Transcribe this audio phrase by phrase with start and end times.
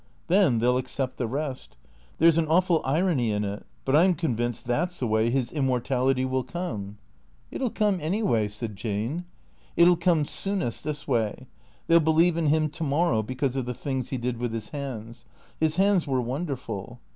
[0.29, 1.77] Then they '11 accept the rest.
[2.17, 5.51] There's an awful irony in it, but I 'm convinced that 's the way his
[5.51, 6.97] immortality will come.""
[7.51, 9.25] It '11 come anyway," said Jane."
[9.77, 11.45] It '11 come soonest this way.
[11.85, 14.69] They '11 believe in him to morrow, because of the things he did with his
[14.69, 15.23] hands.
[15.59, 16.99] His hands were wonderful.